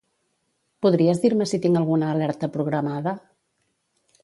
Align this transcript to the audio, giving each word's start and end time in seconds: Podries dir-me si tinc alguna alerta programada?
Podries 0.85 1.21
dir-me 1.25 1.47
si 1.51 1.59
tinc 1.67 1.79
alguna 1.83 2.09
alerta 2.15 2.51
programada? 2.57 3.17